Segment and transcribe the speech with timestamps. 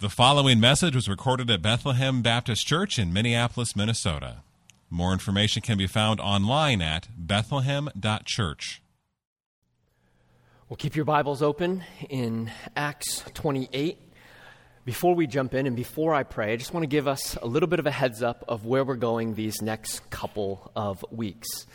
[0.00, 4.42] The following message was recorded at Bethlehem Baptist Church in Minneapolis, Minnesota.
[4.90, 8.82] More information can be found online at bethlehem.church.
[10.68, 13.98] Well, keep your Bibles open in Acts 28.
[14.84, 17.46] Before we jump in and before I pray, I just want to give us a
[17.46, 21.66] little bit of a heads up of where we're going these next couple of weeks.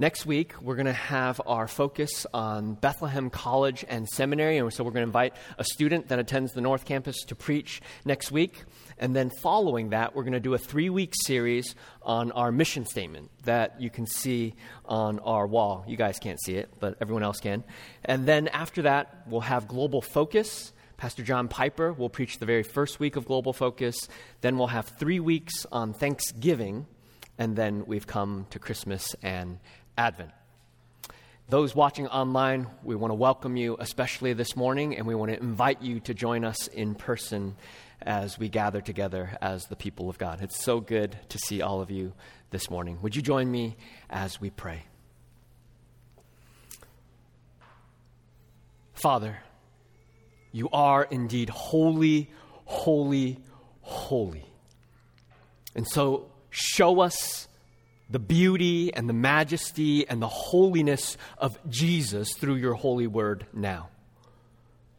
[0.00, 4.58] Next week, we're going to have our focus on Bethlehem College and Seminary.
[4.58, 7.82] And so we're going to invite a student that attends the North Campus to preach
[8.04, 8.62] next week.
[8.98, 12.86] And then following that, we're going to do a three week series on our mission
[12.86, 15.84] statement that you can see on our wall.
[15.88, 17.64] You guys can't see it, but everyone else can.
[18.04, 20.72] And then after that, we'll have Global Focus.
[20.96, 24.08] Pastor John Piper will preach the very first week of Global Focus.
[24.42, 26.86] Then we'll have three weeks on Thanksgiving.
[27.40, 29.60] And then we've come to Christmas and
[29.98, 30.30] Advent.
[31.48, 35.38] Those watching online, we want to welcome you, especially this morning, and we want to
[35.38, 37.56] invite you to join us in person
[38.00, 40.40] as we gather together as the people of God.
[40.40, 42.12] It's so good to see all of you
[42.50, 42.98] this morning.
[43.02, 43.76] Would you join me
[44.08, 44.84] as we pray?
[48.92, 49.38] Father,
[50.52, 52.30] you are indeed holy,
[52.66, 53.40] holy,
[53.80, 54.44] holy.
[55.74, 57.47] And so show us
[58.10, 63.90] the beauty and the majesty and the holiness of Jesus through your holy word now,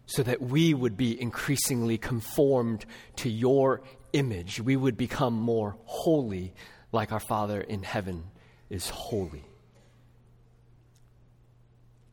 [0.05, 2.85] so that we would be increasingly conformed
[3.17, 3.81] to your
[4.13, 4.59] image.
[4.59, 6.53] We would become more holy
[6.91, 8.25] like our Father in heaven
[8.69, 9.45] is holy.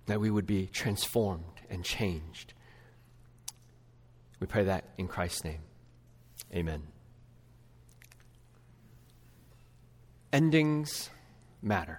[0.06, 2.54] That we would be transformed and changed.
[4.40, 5.60] We pray that in Christ's name.
[6.54, 6.82] Amen.
[10.36, 11.08] Endings
[11.62, 11.98] matter.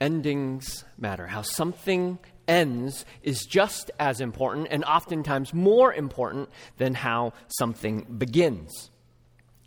[0.00, 1.28] Endings matter.
[1.28, 2.18] How something
[2.48, 8.90] ends is just as important and oftentimes more important than how something begins.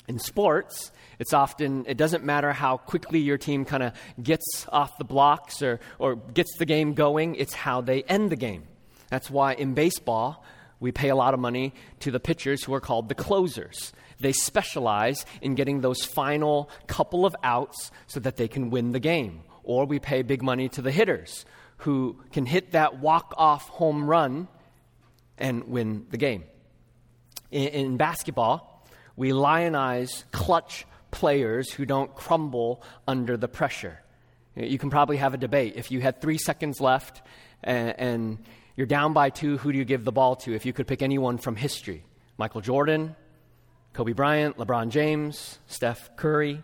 [0.09, 4.97] In sports, it's often, it doesn't matter how quickly your team kind of gets off
[4.97, 8.63] the blocks or, or gets the game going, it's how they end the game.
[9.09, 10.43] That's why in baseball,
[10.81, 13.93] we pay a lot of money to the pitchers who are called the closers.
[14.21, 18.99] They specialize in getting those final couple of outs so that they can win the
[18.99, 19.43] game.
[19.63, 21.45] Or we pay big money to the hitters
[21.77, 24.47] who can hit that walk off home run
[25.37, 26.43] and win the game.
[27.49, 33.99] In, in, basketball, we lionize clutch players who don't crumble under the pressure.
[34.55, 35.73] You can probably have a debate.
[35.75, 37.21] If you had three seconds left
[37.63, 38.37] and, and
[38.75, 41.01] you're down by two, who do you give the ball to if you could pick
[41.01, 42.03] anyone from history?
[42.37, 43.15] Michael Jordan,
[43.93, 46.63] Kobe Bryant, LeBron James, Steph Curry.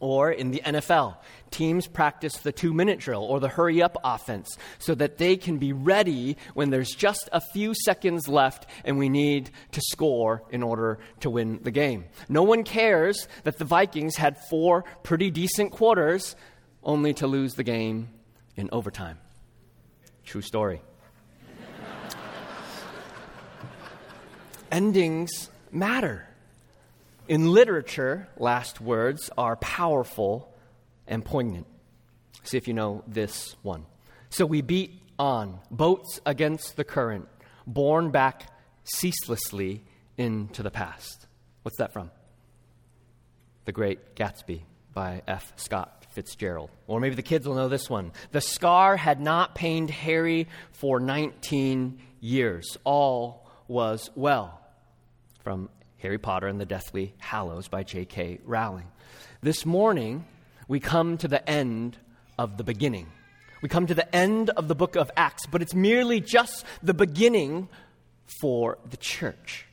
[0.00, 1.16] Or in the NFL,
[1.50, 5.58] teams practice the two minute drill or the hurry up offense so that they can
[5.58, 10.62] be ready when there's just a few seconds left and we need to score in
[10.62, 12.04] order to win the game.
[12.28, 16.36] No one cares that the Vikings had four pretty decent quarters
[16.82, 18.10] only to lose the game
[18.56, 19.18] in overtime.
[20.24, 20.82] True story.
[24.72, 26.26] Endings matter.
[27.26, 30.54] In literature, last words are powerful
[31.06, 31.66] and poignant.
[32.42, 33.86] See if you know this one.
[34.28, 37.28] So we beat on, boats against the current,
[37.66, 38.50] borne back
[38.84, 39.82] ceaselessly
[40.18, 41.26] into the past.
[41.62, 42.10] What's that from?
[43.64, 45.52] The Great Gatsby by F.
[45.56, 46.70] Scott Fitzgerald.
[46.86, 48.12] Or maybe the kids will know this one.
[48.32, 52.76] The scar had not pained Harry for 19 years.
[52.84, 54.60] All was well.
[55.44, 55.68] From
[55.98, 58.40] Harry Potter and the Deathly Hallows by J.K.
[58.46, 58.86] Rowling.
[59.42, 60.24] This morning,
[60.68, 61.98] we come to the end
[62.38, 63.08] of the beginning.
[63.60, 66.94] We come to the end of the book of Acts, but it's merely just the
[66.94, 67.68] beginning
[68.40, 69.66] for the church.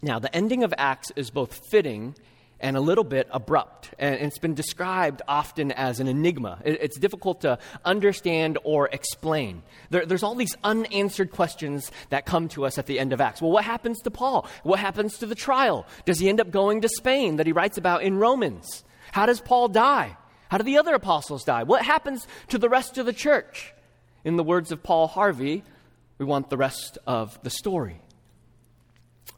[0.00, 2.14] Now, the ending of Acts is both fitting
[2.62, 3.90] and a little bit abrupt.
[3.98, 6.60] And it's been described often as an enigma.
[6.64, 9.62] It's difficult to understand or explain.
[9.90, 13.42] There, there's all these unanswered questions that come to us at the end of Acts.
[13.42, 14.46] Well, what happens to Paul?
[14.62, 15.86] What happens to the trial?
[16.06, 18.84] Does he end up going to Spain that he writes about in Romans?
[19.10, 20.16] How does Paul die?
[20.48, 21.64] How do the other apostles die?
[21.64, 23.74] What happens to the rest of the church?
[24.24, 25.64] In the words of Paul Harvey,
[26.18, 28.00] we want the rest of the story.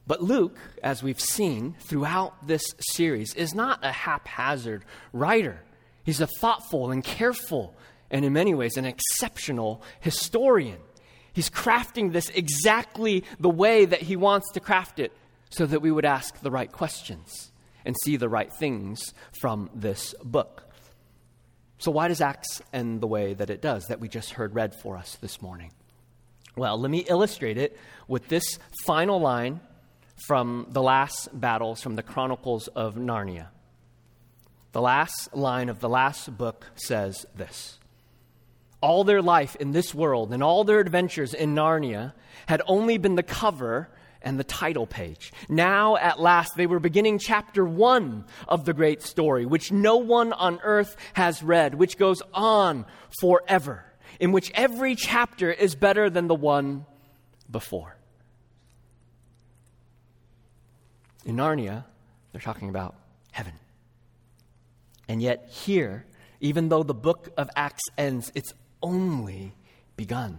[0.07, 5.63] But Luke, as we've seen throughout this series, is not a haphazard writer.
[6.05, 7.75] He's a thoughtful and careful,
[8.11, 10.79] and in many ways, an exceptional historian.
[11.33, 15.13] He's crafting this exactly the way that he wants to craft it
[15.51, 17.51] so that we would ask the right questions
[17.85, 20.71] and see the right things from this book.
[21.79, 24.75] So, why does Acts end the way that it does, that we just heard read
[24.75, 25.73] for us this morning?
[26.57, 29.61] Well, let me illustrate it with this final line
[30.17, 33.49] from the last battles from the Chronicles of Narnia.
[34.73, 37.79] The last line of the last book says this
[38.81, 42.13] All their life in this world and all their adventures in Narnia
[42.47, 43.89] had only been the cover
[44.25, 45.33] and the title page.
[45.49, 50.33] Now, at last, they were beginning chapter one of the great story, which no one
[50.33, 52.87] on earth has read, which goes on
[53.21, 53.85] forever,
[54.19, 56.87] in which every chapter is better than the one
[57.51, 57.97] before.
[61.25, 61.85] In Narnia,
[62.33, 62.97] they're talking about
[63.33, 63.55] heaven.
[65.09, 66.07] And yet, here,
[66.41, 69.55] even though the book of Acts ends, it's only
[69.97, 70.39] begun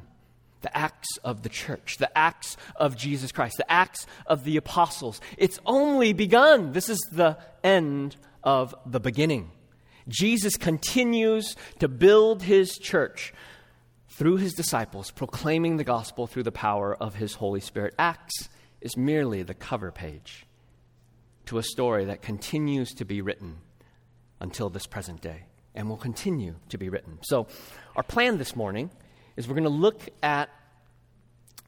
[0.62, 5.22] the acts of the church, the acts of Jesus Christ, the acts of the apostles.
[5.38, 6.72] It's only begun.
[6.72, 9.52] This is the end of the beginning.
[10.08, 13.34] Jesus continues to build his church
[14.10, 17.94] through his disciples, proclaiming the gospel through the power of his Holy Spirit.
[18.00, 18.50] Acts
[18.82, 20.46] is merely the cover page
[21.46, 23.58] to a story that continues to be written
[24.40, 27.20] until this present day and will continue to be written.
[27.24, 27.48] So,
[27.96, 28.90] our plan this morning
[29.36, 30.50] is we're going to look at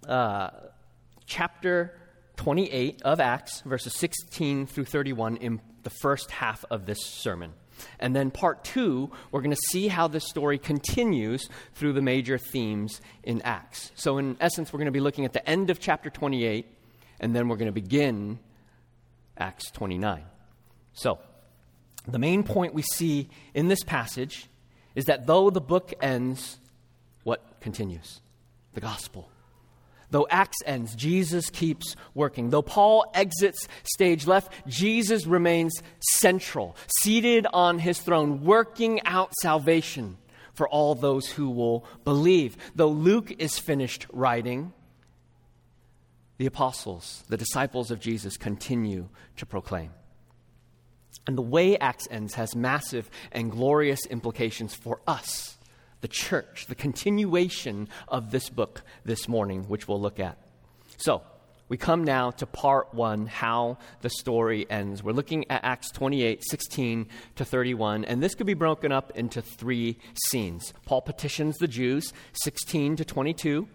[0.08, 0.50] uh,
[1.26, 1.94] chapter
[2.38, 7.54] 28 of Acts, verses 16 through 31, in the first half of this sermon.
[8.00, 12.38] And then part two, we're going to see how this story continues through the major
[12.38, 13.92] themes in Acts.
[13.96, 16.66] So, in essence, we're going to be looking at the end of chapter 28,
[17.20, 18.40] and then we're going to begin
[19.38, 20.24] Acts 29.
[20.94, 21.20] So,
[22.08, 24.50] the main point we see in this passage
[24.96, 26.60] is that though the book ends,
[27.24, 28.22] what continues?
[28.74, 29.30] The gospel.
[30.10, 32.50] Though Acts ends, Jesus keeps working.
[32.50, 40.18] Though Paul exits stage left, Jesus remains central, seated on his throne, working out salvation
[40.54, 42.58] for all those who will believe.
[42.76, 44.74] Though Luke is finished writing,
[46.38, 49.92] the apostles, the disciples of Jesus, continue to proclaim.
[51.26, 55.58] And the way Acts ends has massive and glorious implications for us,
[56.02, 60.38] the church, the continuation of this book this morning, which we'll look at.
[60.98, 61.24] So,
[61.70, 65.04] we come now to part one, how the story ends.
[65.04, 69.42] We're looking at Acts 28, 16 to 31, and this could be broken up into
[69.42, 69.98] three
[70.28, 70.74] scenes.
[70.86, 72.14] Paul petitions the Jews,
[72.44, 73.68] 16 to 22.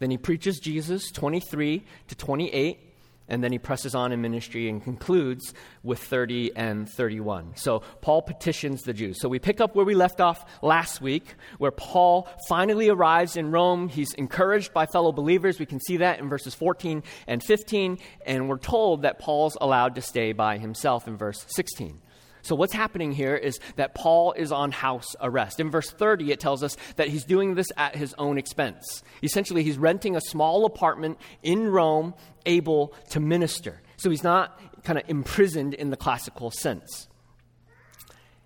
[0.00, 2.90] Then he preaches Jesus, 23 to 28
[3.30, 7.52] and then he presses on in ministry and concludes with 30 and 31.
[7.54, 9.20] So Paul petitions the Jews.
[9.20, 13.52] So we pick up where we left off last week, where Paul finally arrives in
[13.52, 13.88] Rome.
[13.88, 15.60] He's encouraged by fellow believers.
[15.60, 19.94] We can see that in verses 14 and 15, and we're told that Paul's allowed
[19.94, 22.00] to stay by himself in verse 16.
[22.42, 25.60] So, what's happening here is that Paul is on house arrest.
[25.60, 29.02] In verse 30, it tells us that he's doing this at his own expense.
[29.22, 32.14] Essentially, he's renting a small apartment in Rome,
[32.46, 33.80] able to minister.
[33.96, 37.08] So, he's not kind of imprisoned in the classical sense.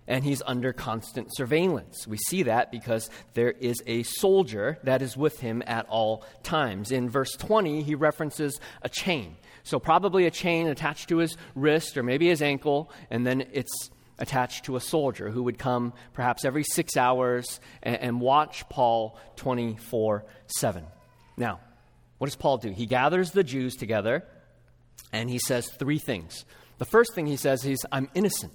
[0.07, 2.05] And he's under constant surveillance.
[2.07, 6.91] We see that because there is a soldier that is with him at all times.
[6.91, 9.35] In verse 20, he references a chain.
[9.65, 13.89] So, probably a chain attached to his wrist or maybe his ankle, and then it's
[14.17, 19.19] attached to a soldier who would come perhaps every six hours and, and watch Paul
[19.35, 20.85] 24 7.
[21.35, 21.59] Now,
[22.19, 22.69] what does Paul do?
[22.69, 24.23] He gathers the Jews together
[25.11, 26.45] and he says three things.
[26.77, 28.53] The first thing he says is, I'm innocent.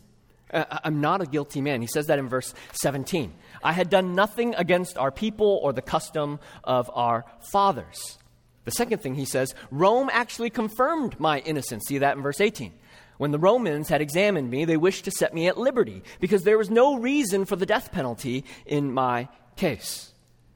[0.52, 1.80] Uh, uh, I'm not a guilty man.
[1.80, 3.32] He says that in verse 17.
[3.62, 8.18] I had done nothing against our people or the custom of our fathers.
[8.64, 11.84] The second thing he says, Rome actually confirmed my innocence.
[11.86, 12.72] See that in verse 18.
[13.20, 16.56] When the Romans had examined me, they wished to set me at liberty because there
[16.56, 20.14] was no reason for the death penalty in my case.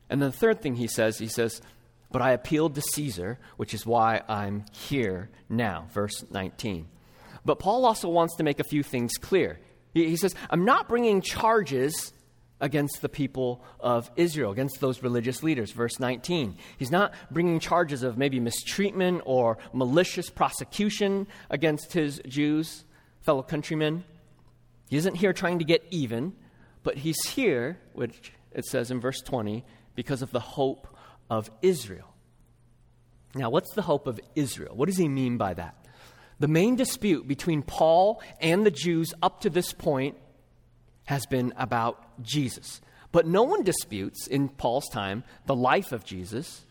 [0.09, 1.61] And then the third thing he says, he says,
[2.11, 5.89] But I appealed to Caesar, which is why I'm here now.
[5.93, 6.89] Verse 19.
[7.45, 9.59] But Paul also wants to make a few things clear.
[9.93, 12.14] He, he says, I'm not bringing charges
[12.65, 15.71] against the people of Israel, against those religious leaders.
[15.71, 16.57] Verse 19.
[16.79, 22.85] He's not bringing charges of maybe mistreatment or malicious prosecution against his Jews,
[23.21, 24.03] fellow countrymen.
[24.89, 26.33] He isn't here trying to get even,
[26.83, 29.63] but he's here, which it says in verse 20,
[29.95, 30.89] because of the hope
[31.29, 32.15] of Israel.
[33.35, 34.75] Now, what's the hope of Israel?
[34.75, 35.87] What does he mean by that?
[36.39, 40.17] The main dispute between Paul and the Jews up to this point
[41.05, 42.81] has been about Jesus.
[43.13, 46.65] But no one disputes in Paul's time the life of Jesus,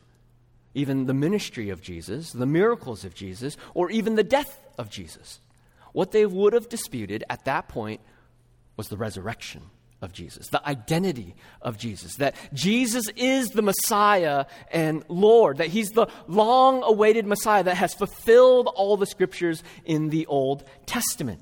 [0.73, 5.39] even the ministry of Jesus, the miracles of Jesus, or even the death of Jesus.
[5.93, 8.01] What they would have disputed at that point
[8.75, 9.61] was the resurrection
[10.01, 15.91] of Jesus, the identity of Jesus, that Jesus is the Messiah and Lord, that he's
[15.91, 21.39] the long awaited Messiah that has fulfilled all the scriptures in the Old Testament.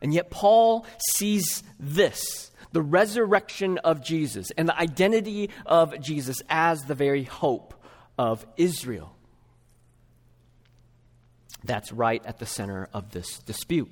[0.00, 6.84] And yet, Paul sees this the resurrection of Jesus and the identity of Jesus as
[6.84, 7.74] the very hope
[8.18, 9.14] of Israel.
[11.64, 13.90] That's right at the center of this dispute.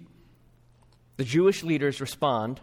[1.16, 2.60] The Jewish leaders respond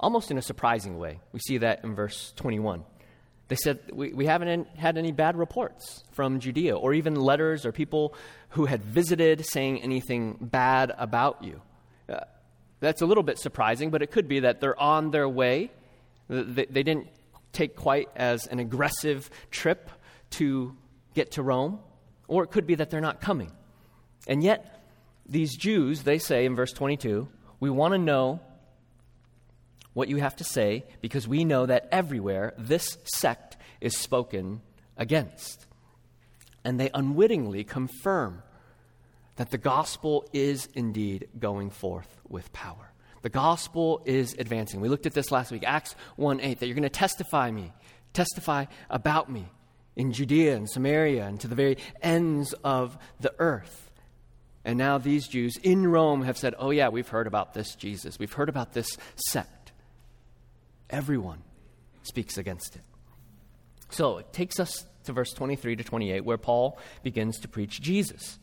[0.00, 1.20] almost in a surprising way.
[1.32, 2.84] We see that in verse 21.
[3.48, 7.72] They said, we, we haven't had any bad reports from Judea, or even letters or
[7.72, 8.14] people
[8.50, 11.62] who had visited saying anything bad about you.
[12.80, 15.70] That's a little bit surprising, but it could be that they're on their way.
[16.28, 17.08] They, they didn't
[17.52, 19.90] take quite as an aggressive trip
[20.30, 20.76] to
[21.14, 21.80] get to Rome,
[22.28, 23.52] or it could be that they're not coming.
[24.26, 24.82] And yet,
[25.26, 27.28] these Jews, they say in verse 22,
[27.60, 28.40] we want to know
[29.92, 34.60] what you have to say because we know that everywhere this sect is spoken
[34.96, 35.66] against.
[36.64, 38.42] And they unwittingly confirm
[39.38, 42.92] that the gospel is indeed going forth with power.
[43.22, 44.80] The gospel is advancing.
[44.80, 47.72] We looked at this last week, Acts 1 8, that you're going to testify me,
[48.12, 49.46] testify about me
[49.94, 53.92] in Judea and Samaria and to the very ends of the earth.
[54.64, 58.18] And now these Jews in Rome have said, oh, yeah, we've heard about this Jesus.
[58.18, 59.72] We've heard about this sect.
[60.90, 61.42] Everyone
[62.02, 62.82] speaks against it.
[63.90, 68.38] So it takes us to verse 23 to 28, where Paul begins to preach Jesus.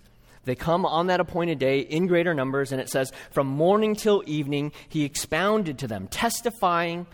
[0.45, 4.23] They come on that appointed day in greater numbers, and it says, From morning till
[4.25, 7.07] evening, he expounded to them, testifying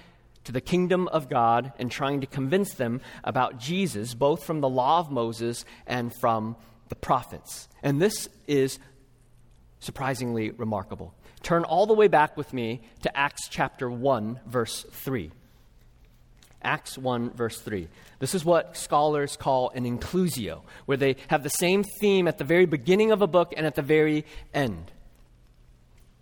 [0.44, 4.70] to the kingdom of God and trying to convince them about Jesus, both from the
[4.70, 6.56] law of Moses and from
[6.90, 7.70] the prophets.
[7.82, 8.80] And this is
[9.80, 11.14] surprisingly remarkable.
[11.44, 15.32] Turn all the way back with me to Acts chapter 1, verse 3.
[16.64, 17.88] Acts 1, verse 3.
[18.20, 22.44] This is what scholars call an inclusio, where they have the same theme at the
[22.44, 24.92] very beginning of a book and at the very end.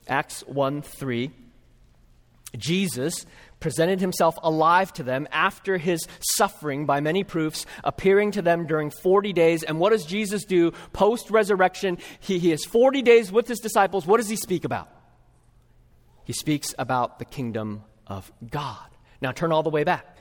[0.07, 1.31] Acts 1, 3.
[2.57, 3.25] Jesus
[3.59, 8.89] presented himself alive to them after his suffering by many proofs, appearing to them during
[8.89, 9.63] 40 days.
[9.63, 11.97] And what does Jesus do post resurrection?
[12.19, 14.07] He, he has 40 days with his disciples.
[14.07, 14.89] What does he speak about?
[16.23, 18.87] He speaks about the kingdom of God.
[19.21, 20.18] Now turn all the way back.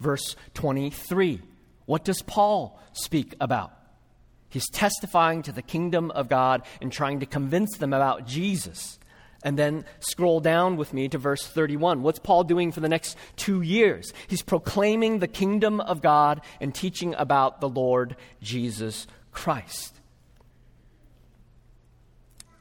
[0.00, 1.40] Verse 23.
[1.86, 3.72] What does Paul speak about?
[4.48, 8.98] He's testifying to the kingdom of God and trying to convince them about Jesus.
[9.42, 12.02] And then scroll down with me to verse 31.
[12.02, 14.12] What's Paul doing for the next two years?
[14.26, 19.94] He's proclaiming the kingdom of God and teaching about the Lord Jesus Christ.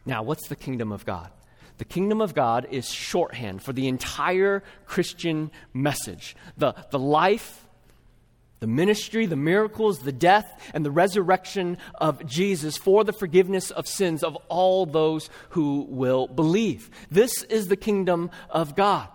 [0.06, 1.32] Now, what's the kingdom of God?
[1.80, 6.36] The kingdom of God is shorthand for the entire Christian message.
[6.58, 7.66] The, the life,
[8.60, 13.88] the ministry, the miracles, the death, and the resurrection of Jesus for the forgiveness of
[13.88, 16.92] sins of all those who will believe.
[17.10, 19.08] This is the kingdom of God.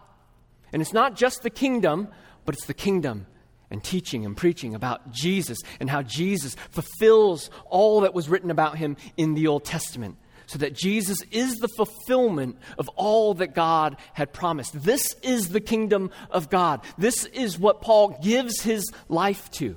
[0.72, 2.08] And it's not just the kingdom,
[2.46, 3.26] but it's the kingdom
[3.70, 8.78] and teaching and preaching about Jesus and how Jesus fulfills all that was written about
[8.78, 10.16] him in the Old Testament
[10.46, 14.82] so that Jesus is the fulfillment of all that God had promised.
[14.82, 16.82] This is the kingdom of God.
[16.98, 19.76] This is what Paul gives his life to.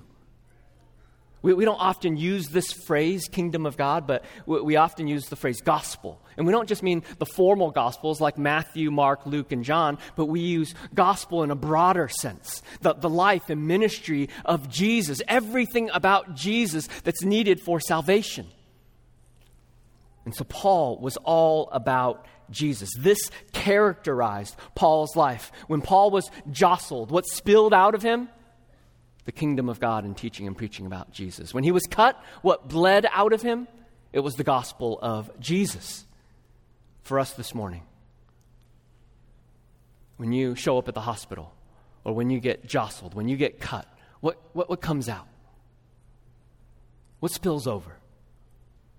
[1.42, 5.28] We, we don't often use this phrase, kingdom of God, but we, we often use
[5.28, 6.20] the phrase gospel.
[6.36, 10.26] And we don't just mean the formal gospels like Matthew, Mark, Luke, and John, but
[10.26, 12.62] we use gospel in a broader sense.
[12.82, 18.48] The, the life and ministry of Jesus, everything about Jesus that's needed for salvation.
[20.27, 22.89] And so Paul was all about Jesus.
[23.00, 25.53] This characterized Paul's life.
[25.67, 28.27] When Paul was jostled, what spilled out of him?
[29.24, 31.53] The kingdom of God and teaching and preaching about Jesus.
[31.53, 33.69] When he was cut, what bled out of him?
[34.12, 36.05] It was the gospel of Jesus.
[37.03, 37.84] For us this morning,
[40.17, 41.53] when you show up at the hospital,
[42.03, 43.88] or when you get jostled, when you get cut,
[44.19, 45.29] what, what, what comes out?
[47.22, 47.96] What spills over?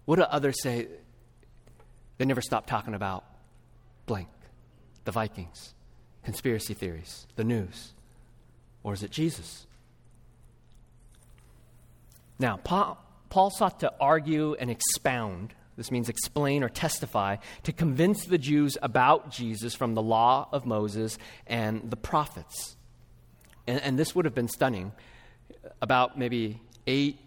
[0.07, 0.89] What do others say?
[2.19, 3.25] They never stop talking about
[4.07, 4.29] blank,
[5.05, 5.75] the Vikings,
[6.25, 7.93] conspiracy theories, the news.
[8.83, 9.67] Or is it Jesus?
[12.39, 12.99] Now, Paul,
[13.31, 18.77] Paul sought to argue and expound, this means explain or testify, to convince the Jews
[18.83, 22.77] about Jesus from the law of Moses and the prophets.
[23.67, 24.93] And, and this would have been stunning.
[25.81, 27.19] About maybe 8,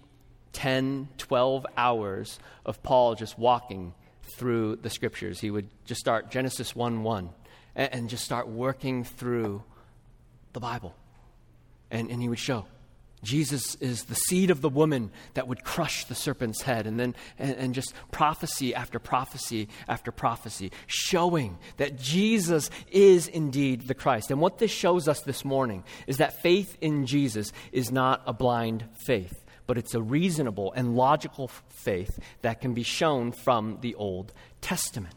[0.54, 3.94] 10, 12 hours of Paul just walking
[4.38, 5.40] through the scriptures.
[5.40, 7.30] He would just start Genesis 1 1
[7.76, 9.64] and, and just start working through
[10.54, 10.96] the Bible.
[11.90, 12.66] And, and he would show
[13.24, 17.16] Jesus is the seed of the woman that would crush the serpent's head, and then
[17.38, 24.32] and, and, just prophecy after prophecy after prophecy, showing that Jesus is indeed the Christ.
[24.32, 28.34] And what this shows us this morning is that faith in Jesus is not a
[28.34, 33.96] blind faith, but it's a reasonable and logical faith that can be shown from the
[33.96, 35.16] Old Testament.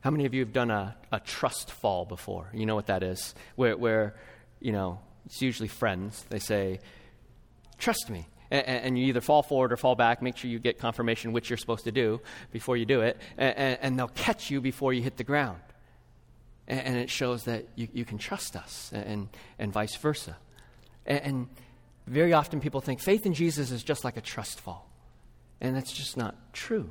[0.00, 2.50] How many of you have done a, a trust fall before?
[2.52, 3.36] You know what that is?
[3.54, 4.16] Where, where
[4.58, 6.24] you know, it's usually friends.
[6.28, 6.80] They say,
[7.78, 8.26] Trust me.
[8.50, 10.20] And, and, you either fall forward or fall back.
[10.20, 12.20] Make sure you get confirmation which you're supposed to do
[12.50, 13.16] before you do it.
[13.36, 15.60] And, and they'll catch you before you hit the ground.
[16.66, 20.36] And, and it shows that you, you, can trust us, and, and vice versa.
[21.06, 21.48] And,
[22.08, 24.90] very often people think faith in Jesus is just like a trust fall.
[25.60, 26.90] And that's just not true.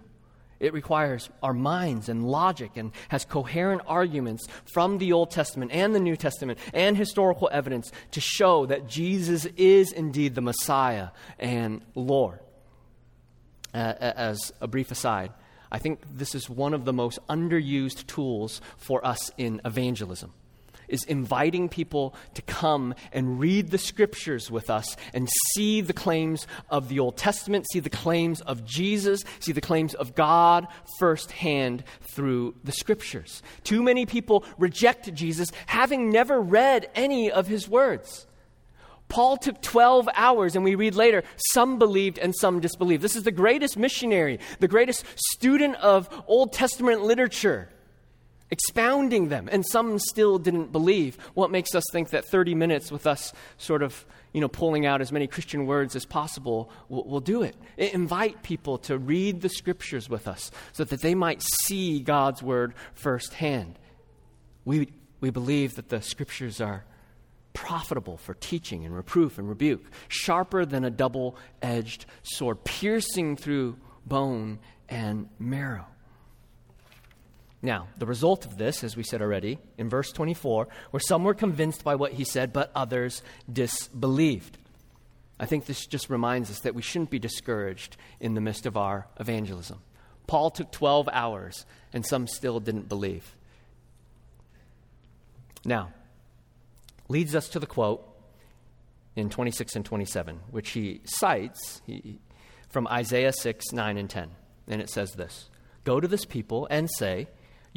[0.60, 5.94] It requires our minds and logic and has coherent arguments from the Old Testament and
[5.94, 11.82] the New Testament and historical evidence to show that Jesus is indeed the Messiah and
[11.94, 12.40] Lord.
[13.74, 15.32] Uh, as a brief aside,
[15.72, 20.34] I think this is one of the most underused tools for us in evangelism
[20.88, 26.48] is inviting people to come and read the scriptures with us and see the claims
[26.70, 30.68] of the Old Testament, see the claims of Jesus, see the claims of God
[31.00, 33.42] firsthand through the scriptures.
[33.64, 38.28] Too many people reject Jesus having never read any of his words.
[39.10, 43.02] Paul took 12 hours, and we read later, some believed and some disbelieved.
[43.02, 47.70] This is the greatest missionary, the greatest student of Old Testament literature
[48.50, 51.18] expounding them, and some still didn't believe.
[51.34, 54.06] What makes us think that 30 minutes with us sort of
[54.38, 57.56] you know, pulling out as many Christian words as possible will, will do it.
[57.78, 62.76] Invite people to read the scriptures with us so that they might see God's word
[62.94, 63.80] firsthand.
[64.64, 64.90] We,
[65.22, 66.86] we believe that the scriptures are
[67.54, 73.78] profitable for teaching and reproof and rebuke, sharper than a double edged sword, piercing through
[74.06, 75.88] bone and marrow.
[77.62, 81.34] Now, the result of this, as we said already, in verse 24, where some were
[81.34, 84.58] convinced by what he said, but others disbelieved.
[85.40, 88.78] I think this just reminds us that we shouldn't be discouraged in the midst of
[88.78, 89.80] our evangelism.
[90.28, 93.36] Paul took 12 hours, and some still didn't believe.
[95.66, 95.94] Now,
[97.08, 98.06] leads us to the quote
[99.16, 101.82] in 26 and 27, which he cites
[102.70, 104.30] from Isaiah 6, 9, and 10.
[104.68, 105.50] And it says this
[105.84, 107.28] Go to this people and say,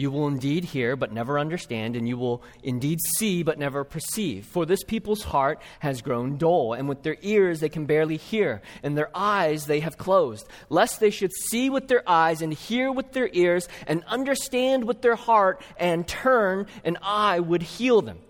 [0.01, 4.47] you will indeed hear, but never understand, and you will indeed see, but never perceive.
[4.47, 8.63] For this people's heart has grown dull, and with their ears they can barely hear,
[8.83, 12.91] and their eyes they have closed, lest they should see with their eyes, and hear
[12.91, 18.21] with their ears, and understand with their heart, and turn, and I would heal them.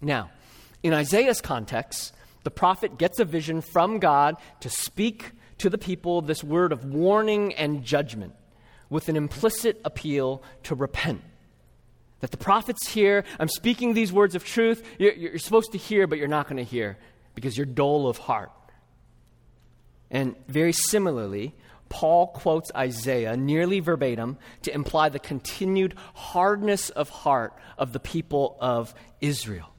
[0.00, 0.30] Now,
[0.82, 6.22] in Isaiah's context, the prophet gets a vision from God to speak to the people
[6.22, 8.34] this word of warning and judgment
[8.90, 11.22] with an implicit appeal to repent.
[12.20, 16.06] That the prophets hear, I'm speaking these words of truth, you're, you're supposed to hear,
[16.06, 16.96] but you're not going to hear
[17.34, 18.50] because you're dull of heart.
[20.10, 21.54] And very similarly,
[21.88, 28.56] Paul quotes Isaiah nearly verbatim to imply the continued hardness of heart of the people
[28.60, 29.70] of Israel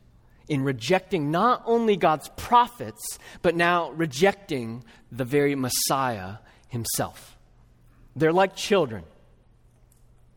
[0.47, 6.35] in rejecting not only God's prophets, but now rejecting the very Messiah
[6.67, 7.34] himself.
[8.15, 9.03] They're like children,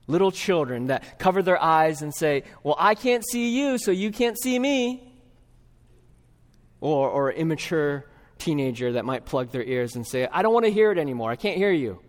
[0.07, 4.11] little children that cover their eyes and say, Well, I can't see you, so you
[4.11, 5.05] can't see me.
[6.81, 8.07] Or, or immature
[8.39, 11.31] teenager that might plug their ears and say, I don't want to hear it anymore.
[11.31, 12.01] I can't hear you.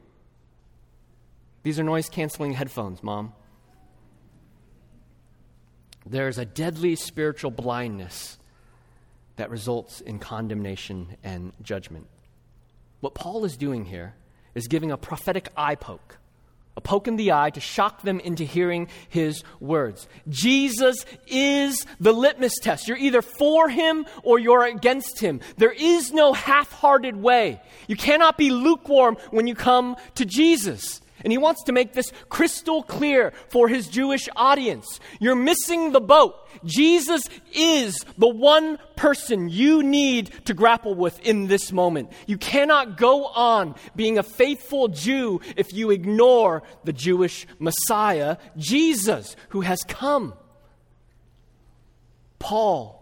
[1.64, 3.34] These are noise canceling headphones, Mom.
[6.06, 8.38] There's a deadly spiritual blindness
[9.36, 12.08] that results in condemnation and judgment.
[13.00, 14.16] What Paul is doing here
[14.56, 16.18] is giving a prophetic eye poke,
[16.76, 20.08] a poke in the eye to shock them into hearing his words.
[20.28, 22.88] Jesus is the litmus test.
[22.88, 25.42] You're either for him or you're against him.
[25.58, 27.62] There is no half hearted way.
[27.88, 31.02] You cannot be lukewarm when you come to Jesus.
[31.24, 35.00] And he wants to make this crystal clear for his Jewish audience.
[35.20, 36.36] You're missing the boat.
[36.66, 42.12] Jesus is the one person you need to grapple with in this moment.
[42.28, 49.36] You cannot go on being a faithful Jew if you ignore the Jewish Messiah, Jesus,
[49.50, 50.34] who has come.
[52.40, 53.00] Paul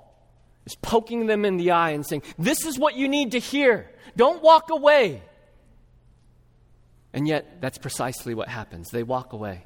[0.66, 3.90] is poking them in the eye and saying, This is what you need to hear.
[4.16, 5.22] Don't walk away.
[7.18, 8.92] And yet, that's precisely what happens.
[8.92, 9.66] They walk away.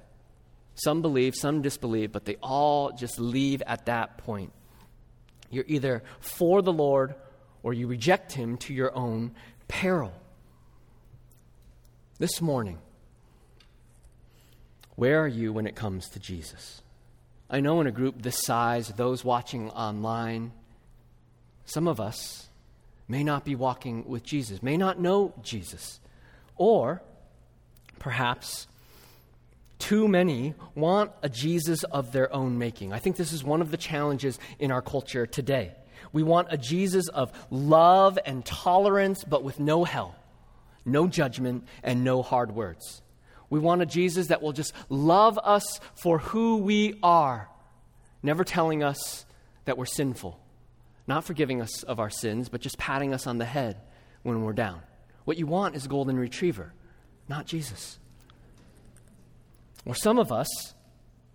[0.75, 4.53] Some believe, some disbelieve, but they all just leave at that point.
[5.49, 7.13] You're either for the Lord
[7.61, 9.35] or you reject him to your own
[9.67, 10.13] peril.
[12.19, 12.77] This morning,
[14.95, 16.81] where are you when it comes to Jesus?
[17.49, 20.53] I know in a group this size, those watching online,
[21.65, 22.47] some of us
[23.09, 25.99] may not be walking with Jesus, may not know Jesus,
[26.55, 27.01] or
[28.01, 28.67] perhaps
[29.77, 32.91] too many want a Jesus of their own making.
[32.91, 35.73] I think this is one of the challenges in our culture today.
[36.11, 40.15] We want a Jesus of love and tolerance, but with no hell,
[40.83, 43.03] no judgment, and no hard words.
[43.51, 47.49] We want a Jesus that will just love us for who we are,
[48.23, 49.25] never telling us
[49.65, 50.39] that we're sinful,
[51.05, 53.77] not forgiving us of our sins, but just patting us on the head
[54.23, 54.81] when we're down.
[55.25, 56.73] What you want is a golden retriever,
[57.31, 57.97] not Jesus.
[59.85, 60.47] Or some of us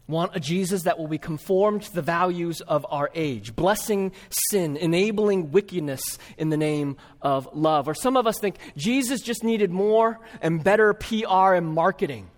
[0.07, 4.13] want a Jesus that will be conformed to the values of our age, blessing
[4.51, 6.03] sin, enabling wickedness
[6.37, 7.89] in the name of love.
[7.89, 12.29] Or some of us think Jesus just needed more and better PR and marketing.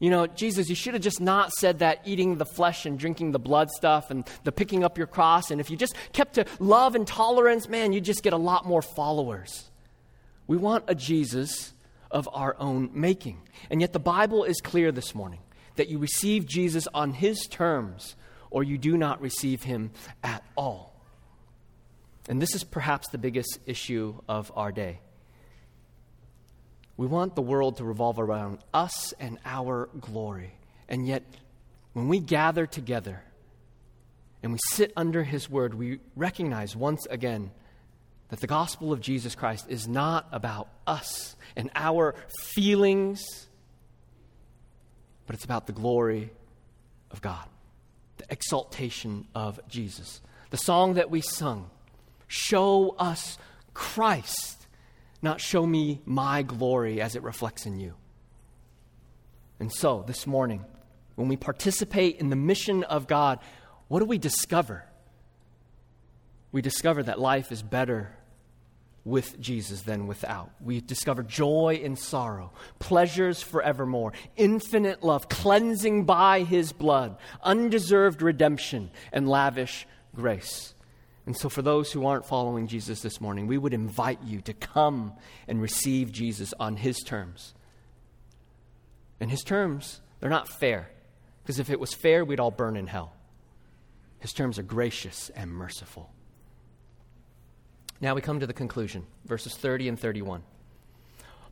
[0.00, 3.30] You know, Jesus, you should have just not said that eating the flesh and drinking
[3.30, 5.52] the blood stuff and the picking up your cross.
[5.52, 8.66] And if you just kept to love and tolerance, man, you'd just get a lot
[8.66, 9.70] more followers.
[10.48, 11.73] We want a Jesus
[12.14, 13.42] of our own making.
[13.68, 15.40] And yet the Bible is clear this morning
[15.74, 18.14] that you receive Jesus on his terms
[18.50, 19.90] or you do not receive him
[20.22, 20.94] at all.
[22.28, 25.00] And this is perhaps the biggest issue of our day.
[26.96, 30.54] We want the world to revolve around us and our glory.
[30.88, 31.24] And yet,
[31.92, 33.24] when we gather together
[34.42, 37.50] and we sit under his word, we recognize once again
[38.28, 42.14] that the gospel of Jesus Christ is not about us and our
[42.54, 43.46] feelings
[45.26, 46.30] but it's about the glory
[47.10, 47.46] of God,
[48.18, 50.20] the exaltation of Jesus.
[50.50, 51.70] The song that we sung,
[52.26, 53.38] Show us
[53.74, 54.66] Christ,
[55.22, 57.94] not show me my glory as it reflects in you.
[59.60, 60.64] And so, this morning,
[61.14, 63.38] when we participate in the mission of God,
[63.88, 64.84] what do we discover?
[66.54, 68.12] We discover that life is better
[69.04, 70.52] with Jesus than without.
[70.60, 78.92] We discover joy in sorrow, pleasures forevermore, infinite love, cleansing by his blood, undeserved redemption,
[79.12, 80.74] and lavish grace.
[81.26, 84.54] And so, for those who aren't following Jesus this morning, we would invite you to
[84.54, 85.14] come
[85.48, 87.52] and receive Jesus on his terms.
[89.18, 90.88] And his terms, they're not fair,
[91.42, 93.12] because if it was fair, we'd all burn in hell.
[94.20, 96.12] His terms are gracious and merciful.
[98.04, 100.42] Now we come to the conclusion, verses 30 and 31.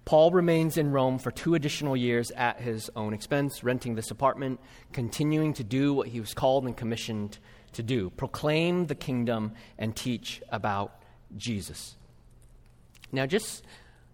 [0.05, 4.61] Paul remains in Rome for two additional years at his own expense, renting this apartment,
[4.93, 7.39] continuing to do what he was called and commissioned
[7.73, 11.03] to do proclaim the kingdom and teach about
[11.39, 11.97] Jesus.
[13.13, 13.65] Now, just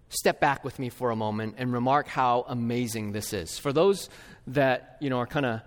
[0.09, 3.59] step back with me for a moment and remark how amazing this is.
[3.59, 4.09] For those
[4.47, 5.63] that, you know, are kind of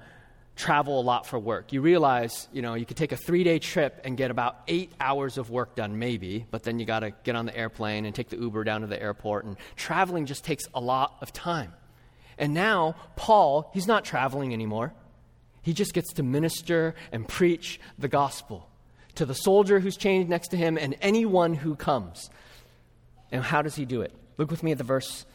[0.61, 1.73] travel a lot for work.
[1.73, 4.91] You realize, you know, you could take a three day trip and get about eight
[4.99, 8.13] hours of work done, maybe, but then you got to get on the airplane and
[8.13, 11.73] take the Uber down to the airport, and traveling just takes a lot of time.
[12.37, 14.93] And now, Paul, he's not traveling anymore.
[15.63, 18.69] He just gets to minister and preach the gospel
[19.15, 22.29] to the soldier who's chained next to him and anyone who comes.
[23.31, 24.13] And how does he do it?
[24.37, 25.25] Look with me at the verse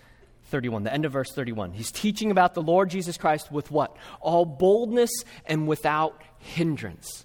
[0.46, 1.72] 31, the end of verse 31.
[1.72, 3.96] He's teaching about the Lord Jesus Christ with what?
[4.20, 5.10] All boldness
[5.46, 7.24] and without hindrance.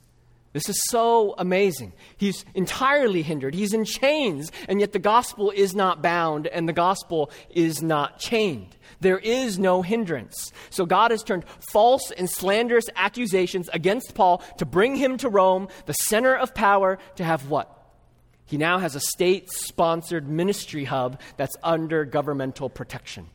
[0.53, 1.93] This is so amazing.
[2.17, 3.55] He's entirely hindered.
[3.55, 8.19] He's in chains, and yet the gospel is not bound and the gospel is not
[8.19, 8.75] chained.
[8.99, 10.51] There is no hindrance.
[10.69, 15.69] So God has turned false and slanderous accusations against Paul to bring him to Rome,
[15.85, 17.80] the center of power, to have what?
[18.51, 23.29] He now has a state sponsored ministry hub that's under governmental protection.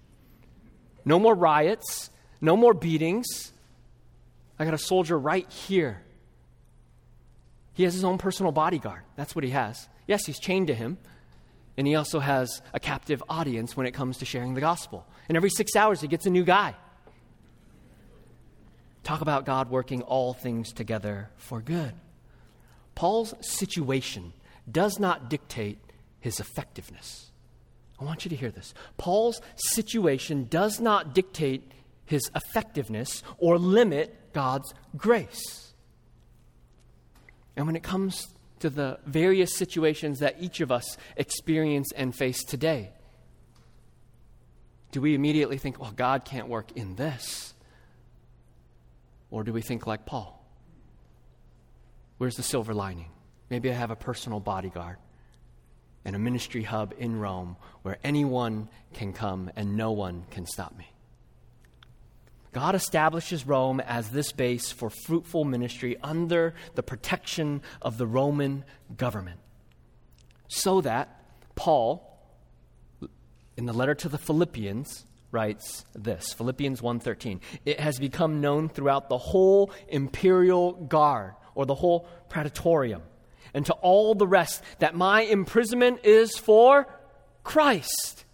[1.07, 2.11] No more riots,
[2.43, 3.51] no more beatings.
[4.59, 6.03] I got a soldier right here.
[7.73, 9.05] He has his own personal bodyguard.
[9.17, 9.89] That's what he has.
[10.07, 10.99] Yes, he's chained to him.
[11.79, 15.07] And he also has a captive audience when it comes to sharing the gospel.
[15.31, 16.75] And every six hours, he gets a new guy.
[19.03, 21.95] Talk about God working all things together for good.
[22.95, 24.35] Paul's situation
[24.71, 25.79] does not dictate
[26.21, 27.31] his effectiveness.
[27.99, 28.75] I want you to hear this.
[28.99, 31.71] Paul's situation does not dictate
[32.05, 35.73] his effectiveness or limit God's grace.
[37.57, 38.27] And when it comes
[38.61, 42.91] to the various situations that each of us experience and face today,
[44.93, 47.55] do we immediately think, well, God can't work in this?
[49.31, 50.45] Or do we think like Paul?
[52.19, 53.11] Where's the silver lining?
[53.51, 54.97] Maybe I have a personal bodyguard
[56.05, 60.77] and a ministry hub in Rome where anyone can come and no one can stop
[60.77, 60.89] me.
[62.53, 68.65] God establishes Rome as this base for fruitful ministry under the protection of the Roman
[68.97, 69.41] government.
[70.49, 71.23] So that
[71.55, 72.19] Paul,
[73.57, 79.09] in the letter to the Philippians, writes this Philippians 1:13 It has become known throughout
[79.09, 83.03] the whole imperial guard or the whole praetorium
[83.57, 86.87] and to all the rest that my imprisonment is for
[87.43, 88.27] Christ.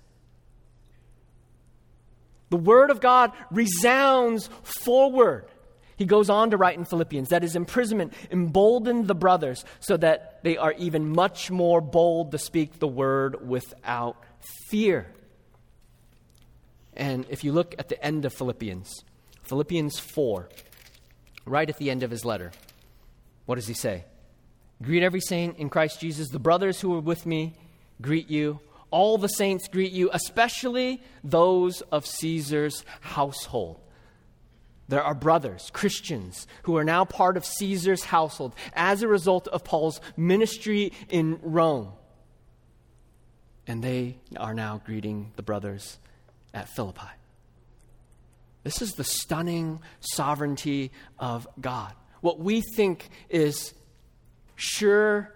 [2.50, 5.46] The word of God resounds forward.
[5.96, 10.40] He goes on to write in Philippians that his imprisonment emboldened the brothers so that
[10.42, 14.16] they are even much more bold to speak the word without
[14.70, 15.06] fear.
[16.94, 19.04] And if you look at the end of Philippians,
[19.44, 20.48] Philippians 4,
[21.46, 22.50] right at the end of his letter,
[23.46, 24.04] what does he say?
[24.82, 26.28] Greet every saint in Christ Jesus.
[26.28, 27.54] The brothers who are with me
[28.00, 28.60] greet you.
[28.90, 33.80] All the saints greet you, especially those of Caesar's household.
[34.88, 39.64] There are brothers, Christians, who are now part of Caesar's household as a result of
[39.64, 41.92] Paul's ministry in Rome.
[43.66, 45.98] And they are now greeting the brothers
[46.52, 47.06] at Philippi.
[48.64, 51.94] This is the stunning sovereignty of God.
[52.20, 53.72] What we think is
[54.62, 55.34] sure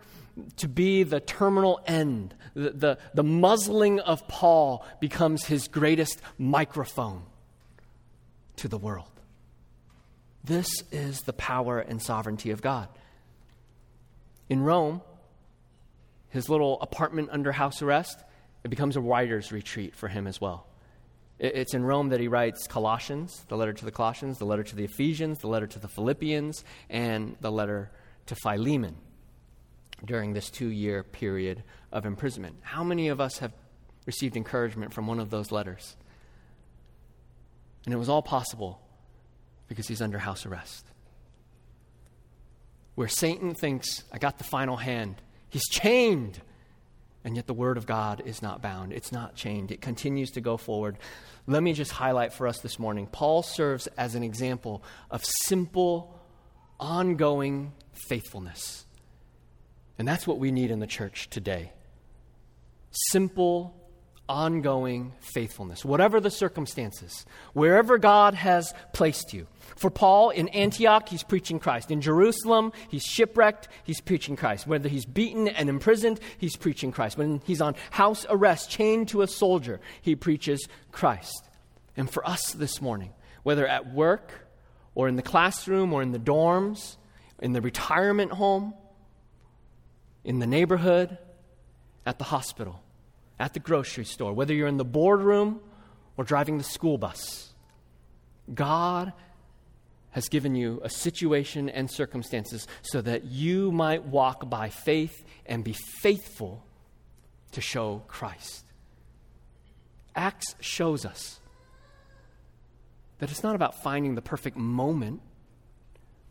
[0.56, 7.22] to be the terminal end, the, the, the muzzling of Paul becomes his greatest microphone
[8.56, 9.10] to the world.
[10.44, 12.88] This is the power and sovereignty of God.
[14.48, 15.00] In Rome,
[16.28, 18.22] his little apartment under house arrest,
[18.62, 20.66] it becomes a writer's retreat for him as well.
[21.38, 24.76] It's in Rome that he writes Colossians, the letter to the Colossians, the letter to
[24.76, 27.90] the Ephesians, the letter to the Philippians, and the letter
[28.26, 28.96] to Philemon
[30.04, 32.56] during this two year period of imprisonment.
[32.62, 33.52] How many of us have
[34.04, 35.96] received encouragement from one of those letters?
[37.84, 38.80] And it was all possible
[39.68, 40.86] because he's under house arrest.
[42.94, 45.16] Where Satan thinks, I got the final hand,
[45.48, 46.40] he's chained.
[47.24, 48.92] And yet the Word of God is not bound.
[48.92, 49.72] It's not chained.
[49.72, 50.96] It continues to go forward.
[51.48, 56.18] Let me just highlight for us this morning Paul serves as an example of simple,
[56.78, 57.72] ongoing
[58.08, 58.85] faithfulness.
[59.98, 61.72] And that's what we need in the church today.
[63.10, 63.74] Simple,
[64.28, 69.46] ongoing faithfulness, whatever the circumstances, wherever God has placed you.
[69.76, 71.90] For Paul, in Antioch, he's preaching Christ.
[71.90, 74.66] In Jerusalem, he's shipwrecked, he's preaching Christ.
[74.66, 77.16] Whether he's beaten and imprisoned, he's preaching Christ.
[77.16, 81.48] When he's on house arrest, chained to a soldier, he preaches Christ.
[81.96, 84.32] And for us this morning, whether at work
[84.94, 86.96] or in the classroom or in the dorms,
[87.38, 88.74] in the retirement home,
[90.26, 91.16] in the neighborhood,
[92.04, 92.82] at the hospital,
[93.38, 95.60] at the grocery store, whether you're in the boardroom
[96.16, 97.54] or driving the school bus.
[98.52, 99.12] God
[100.10, 105.62] has given you a situation and circumstances so that you might walk by faith and
[105.62, 106.64] be faithful
[107.52, 108.64] to show Christ.
[110.16, 111.38] Acts shows us
[113.18, 115.20] that it's not about finding the perfect moment,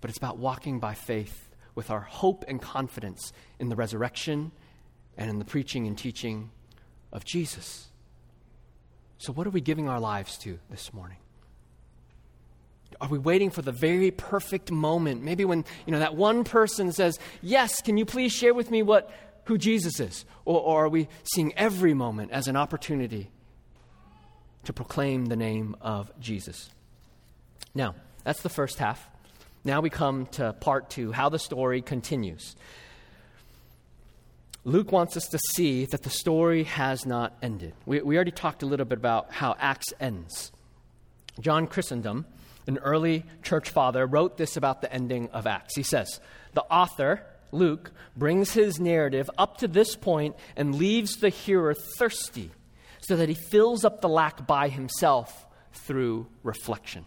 [0.01, 1.44] but it's about walking by faith
[1.75, 4.51] with our hope and confidence in the resurrection
[5.17, 6.49] and in the preaching and teaching
[7.11, 7.87] of Jesus.
[9.17, 11.17] So, what are we giving our lives to this morning?
[13.01, 15.23] Are we waiting for the very perfect moment?
[15.23, 18.83] Maybe when you know that one person says, "Yes, can you please share with me
[18.83, 19.11] what
[19.45, 23.29] who Jesus is?" Or, or are we seeing every moment as an opportunity
[24.63, 26.69] to proclaim the name of Jesus?
[27.73, 29.09] Now, that's the first half.
[29.65, 32.55] Now we come to part two how the story continues.
[34.63, 37.73] Luke wants us to see that the story has not ended.
[37.85, 40.51] We, we already talked a little bit about how Acts ends.
[41.39, 42.25] John Chrysostom,
[42.67, 45.75] an early church father, wrote this about the ending of Acts.
[45.75, 46.19] He says,
[46.53, 52.51] The author, Luke, brings his narrative up to this point and leaves the hearer thirsty
[53.01, 57.05] so that he fills up the lack by himself through reflection.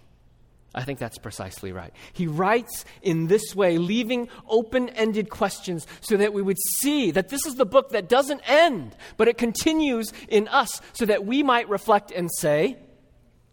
[0.75, 1.93] I think that's precisely right.
[2.13, 7.31] He writes in this way, leaving open ended questions so that we would see that
[7.31, 11.43] this is the book that doesn't end, but it continues in us so that we
[11.43, 12.77] might reflect and say,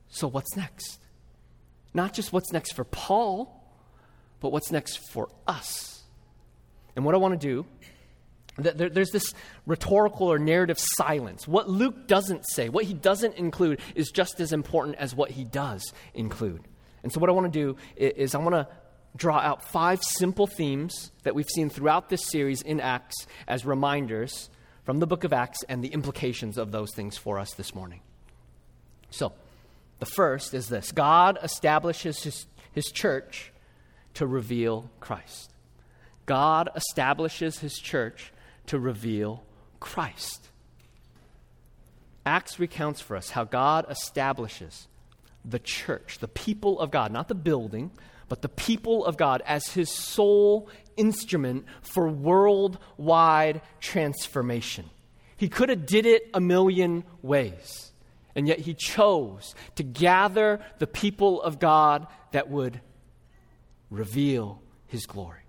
[0.10, 0.99] So what's next?
[1.93, 3.63] Not just what's next for Paul,
[4.41, 6.04] but what's next for us.
[6.95, 7.65] And what I want to do
[8.58, 9.34] there's this
[9.65, 11.45] rhetorical or narrative silence.
[11.45, 15.43] What Luke doesn't say, what he doesn't include, is just as important as what he
[15.43, 16.62] does include.
[17.06, 18.68] And so, what I want to do is, I want to
[19.15, 24.50] draw out five simple themes that we've seen throughout this series in Acts as reminders
[24.86, 28.02] from the book of Acts and the implications of those things for us this morning.
[29.12, 29.34] So,
[30.00, 33.54] the first is this God establishes his, his church
[34.15, 35.54] to reveal Christ.
[36.26, 38.34] God establishes his church
[38.65, 39.44] to reveal
[39.80, 40.50] Christ.
[42.26, 44.88] Acts recounts for us how God establishes
[45.47, 47.91] the church, the people of God, not the building,
[48.27, 54.89] but the people of God as his sole instrument for worldwide transformation.
[55.38, 57.91] He could have did it a million ways,
[58.36, 62.81] and yet he chose to gather the people of God that would
[63.89, 65.39] reveal his glory.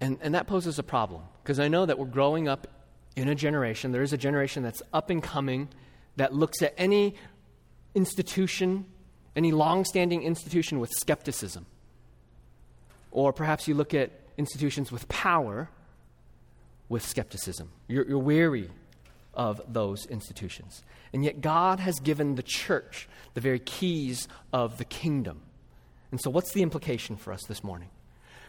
[0.00, 2.66] And, and that poses a problem because I know that we're growing up
[3.16, 5.68] in a generation, there is a generation that's up and coming
[6.20, 7.14] that looks at any
[7.94, 8.84] institution,
[9.34, 11.64] any long standing institution with skepticism.
[13.10, 15.70] Or perhaps you look at institutions with power
[16.90, 17.70] with skepticism.
[17.88, 18.68] You're, you're weary
[19.32, 20.82] of those institutions.
[21.14, 25.40] And yet, God has given the church the very keys of the kingdom.
[26.10, 27.88] And so, what's the implication for us this morning?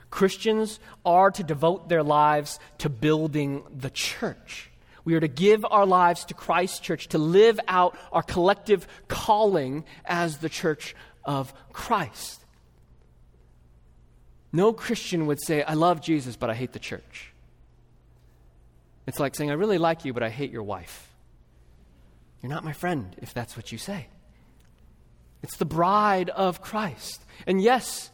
[0.09, 4.70] Christians are to devote their lives to building the church.
[5.03, 9.83] We are to give our lives to Christ's church, to live out our collective calling
[10.05, 12.43] as the church of Christ.
[14.53, 17.31] No Christian would say, I love Jesus, but I hate the church.
[19.07, 21.07] It's like saying, I really like you, but I hate your wife.
[22.41, 24.07] You're not my friend if that's what you say.
[25.41, 27.23] It's the bride of Christ.
[27.47, 28.11] And yes,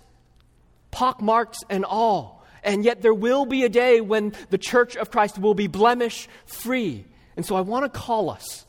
[0.92, 2.37] pockmarks and all.
[2.68, 6.28] And yet there will be a day when the church of Christ will be blemish
[6.46, 7.06] free.
[7.38, 8.66] And so I want to call us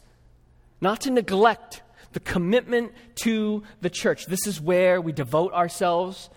[0.81, 1.83] not to neglect
[2.13, 4.27] the commitment to the church.
[4.27, 6.31] This is where we devote ourselves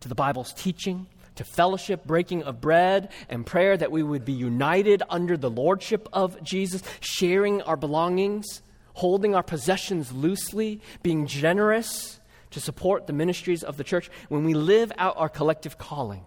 [0.00, 4.34] to the Bible's teaching, to fellowship, breaking of bread, and prayer, that we would be
[4.34, 8.60] united under the lordship of Jesus, sharing our belongings,
[8.92, 14.10] holding our possessions loosely, being generous to support the ministries of the church.
[14.28, 16.26] When we live out our collective calling,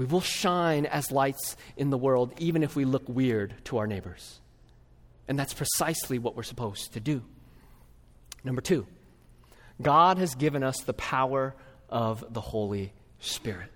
[0.00, 3.86] we will shine as lights in the world, even if we look weird to our
[3.86, 4.40] neighbors.
[5.28, 7.20] And that's precisely what we're supposed to do.
[8.42, 8.86] Number two,
[9.82, 11.54] God has given us the power
[11.90, 13.70] of the Holy Spirit.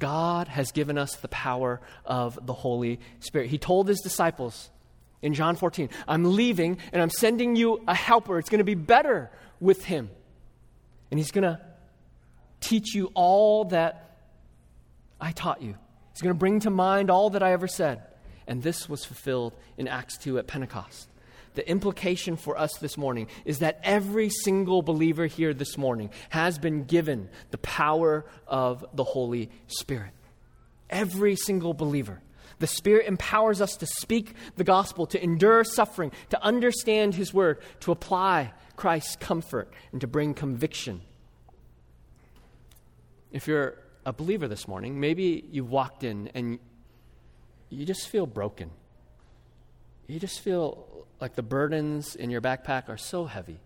[0.00, 3.50] God has given us the power of the Holy Spirit.
[3.50, 4.68] He told his disciples
[5.22, 8.40] in John 14, I'm leaving and I'm sending you a helper.
[8.40, 10.10] It's going to be better with him.
[11.08, 11.60] And he's going to
[12.60, 14.09] teach you all that
[15.20, 15.74] I taught you.
[16.12, 18.02] He's going to bring to mind all that I ever said.
[18.46, 21.10] And this was fulfilled in Acts 2 at Pentecost
[21.54, 26.58] the implication for us this morning is that every single believer here this morning has
[26.58, 30.12] been given the power of the Holy Spirit.
[30.88, 32.20] Every single believer.
[32.58, 37.60] The Spirit empowers us to speak the gospel, to endure suffering, to understand His word,
[37.80, 41.00] to apply Christ's comfort, and to bring conviction.
[43.32, 46.58] If you're a believer this morning, maybe you've walked in and
[47.68, 48.70] you just feel broken.
[50.06, 53.60] You just feel like the burdens in your backpack are so heavy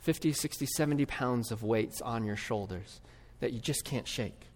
[0.00, 3.00] 50, 60, 70 pounds of weights on your shoulders
[3.40, 4.48] that you just can't shake.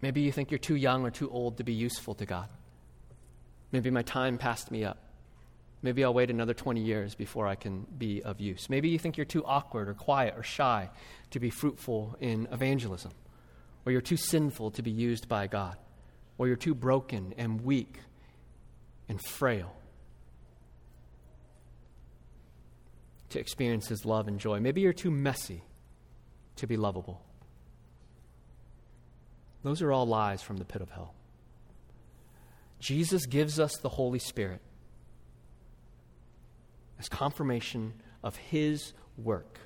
[0.00, 2.48] Maybe you think you're too young or too old to be useful to God.
[3.70, 4.98] Maybe my time passed me up.
[5.80, 8.68] Maybe I'll wait another 20 years before I can be of use.
[8.68, 10.90] Maybe you think you're too awkward or quiet or shy
[11.30, 13.12] to be fruitful in evangelism,
[13.86, 15.76] or you're too sinful to be used by God,
[16.36, 18.00] or you're too broken and weak
[19.08, 19.74] and frail
[23.30, 24.58] to experience His love and joy.
[24.58, 25.62] Maybe you're too messy
[26.56, 27.22] to be lovable.
[29.62, 31.14] Those are all lies from the pit of hell.
[32.80, 34.60] Jesus gives us the Holy Spirit
[36.98, 39.58] as confirmation of His work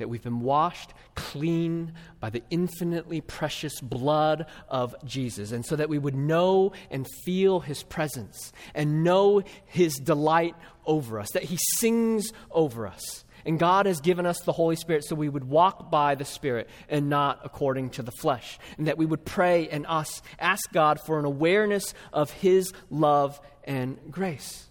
[0.00, 5.88] that we've been washed clean by the infinitely precious blood of Jesus, and so that
[5.88, 11.58] we would know and feel his presence and know his delight over us, that he
[11.76, 13.24] sings over us.
[13.44, 16.68] And God has given us the Holy Spirit so we would walk by the Spirit
[16.88, 18.58] and not according to the flesh.
[18.76, 23.40] And that we would pray and us ask God for an awareness of His love
[23.64, 24.69] and grace.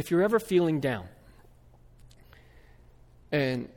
[0.00, 1.06] If you're ever feeling down,
[3.30, 3.68] and,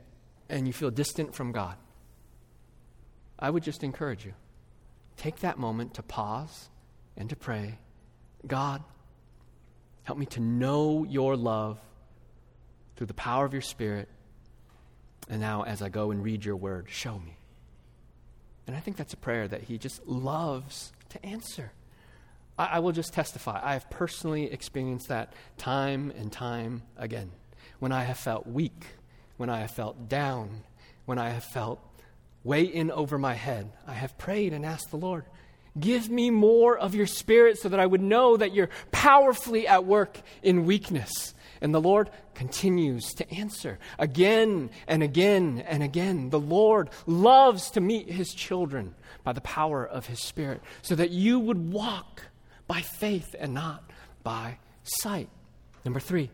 [0.48, 1.76] and you feel distant from God,
[3.38, 4.32] I would just encourage you
[5.18, 6.70] take that moment to pause
[7.14, 7.78] and to pray
[8.46, 8.82] God,
[10.04, 11.78] Help me to know your love
[12.96, 14.08] through the power of your Spirit.
[15.28, 17.36] And now, as I go and read your word, show me.
[18.66, 21.72] And I think that's a prayer that he just loves to answer.
[22.58, 23.60] I, I will just testify.
[23.62, 27.30] I have personally experienced that time and time again.
[27.78, 28.86] When I have felt weak,
[29.36, 30.62] when I have felt down,
[31.06, 31.80] when I have felt
[32.42, 35.24] way in over my head, I have prayed and asked the Lord,
[35.78, 39.84] Give me more of your spirit so that I would know that you're powerfully at
[39.84, 41.34] work in weakness.
[41.60, 46.30] And the Lord continues to answer again and again and again.
[46.30, 48.94] The Lord loves to meet his children
[49.24, 52.22] by the power of his spirit so that you would walk
[52.66, 53.90] by faith and not
[54.22, 55.28] by sight.
[55.84, 56.30] Number three,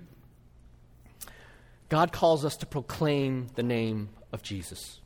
[1.89, 5.01] God calls us to proclaim the name of Jesus.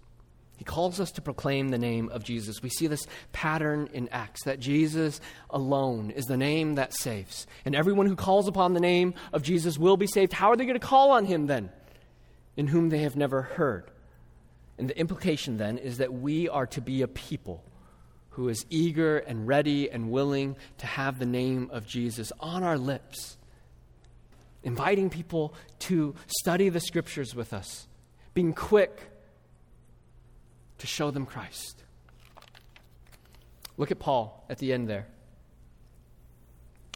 [0.56, 2.62] He calls us to proclaim the name of Jesus.
[2.62, 5.20] We see this pattern in Acts that Jesus
[5.50, 7.46] alone is the name that saves.
[7.64, 10.32] And everyone who calls upon the name of Jesus will be saved.
[10.32, 11.70] How are they going to call on him then?
[12.56, 13.90] In whom they have never heard.
[14.78, 17.64] And the implication then is that we are to be a people
[18.34, 22.76] who is eager and ready and willing to have the name of Jesus on our
[22.76, 23.36] lips,
[24.64, 27.86] inviting people to study the scriptures with us,
[28.34, 29.02] being quick
[30.78, 31.84] to show them Christ.
[33.76, 35.06] Look at Paul at the end there.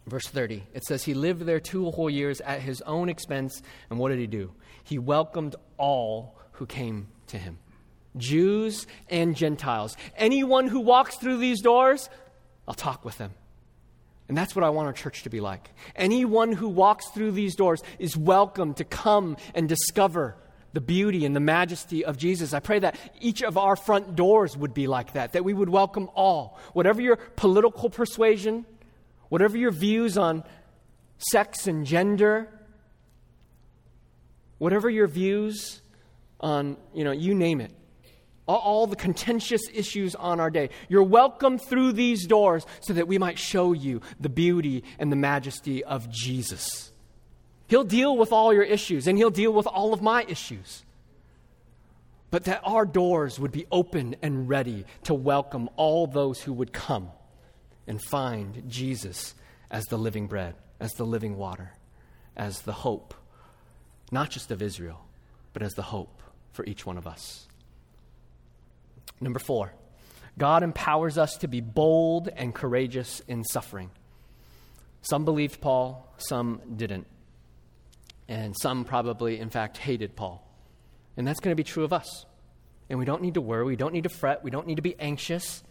[0.07, 0.65] Verse 30.
[0.75, 3.63] It says, He lived there two whole years at his own expense.
[3.91, 4.53] And what did he do?
[4.83, 7.59] He welcomed all who came to him
[8.19, 9.97] Jews and Gentiles.
[10.17, 12.11] Anyone who walks through these doors,
[12.67, 13.33] I'll talk with them.
[14.29, 15.71] And that's what I want our church to be like.
[15.97, 20.37] Anyone who walks through these doors is welcome to come and discover
[20.75, 22.53] the beauty and the majesty of Jesus.
[22.53, 25.71] I pray that each of our front doors would be like that, that we would
[25.71, 26.59] welcome all.
[26.75, 28.67] Whatever your political persuasion,
[29.31, 30.45] whatever your views on
[31.33, 32.49] sex and gender,
[34.59, 35.81] whatever your views
[36.39, 37.73] on, you know, you name it,
[38.57, 40.71] all the contentious issues on our day.
[40.89, 45.17] You're welcome through these doors so that we might show you the beauty and the
[45.17, 46.91] majesty of Jesus.
[47.69, 50.85] He'll deal with all your issues, and He'll deal with all of my issues.
[52.31, 56.73] But that our doors would be open and ready to welcome all those who would
[56.73, 57.11] come
[57.87, 59.35] and find Jesus
[59.71, 61.73] as the living bread, as the living water,
[62.37, 63.15] as the hope,
[64.11, 65.05] not just of Israel,
[65.53, 66.23] but as the hope
[66.53, 67.48] for each one of us.
[69.21, 69.73] Number four,
[70.37, 73.91] God empowers us to be bold and courageous in suffering.
[75.03, 77.07] Some believed Paul, some didn't.
[78.29, 80.47] And some probably, in fact, hated Paul.
[81.17, 82.27] And that's going to be true of us.
[82.89, 83.65] And we don't need to worry.
[83.65, 84.45] We don't need to fret.
[84.45, 85.63] We don't need to be anxious.